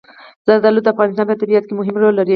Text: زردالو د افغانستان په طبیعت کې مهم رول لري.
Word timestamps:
زردالو 0.47 0.79
د 0.83 0.87
افغانستان 0.93 1.25
په 1.29 1.39
طبیعت 1.41 1.63
کې 1.65 1.73
مهم 1.79 1.95
رول 2.01 2.13
لري. 2.17 2.29